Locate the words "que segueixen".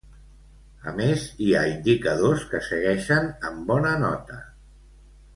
2.53-3.29